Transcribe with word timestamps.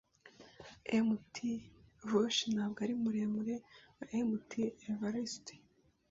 Mt. 1.07 1.35
Fuji 2.05 2.45
ntabwo 2.55 2.79
ari 2.85 2.93
muremure 3.01 3.55
nka 4.05 4.17
Mt. 4.29 4.51
Everest. 4.89 5.45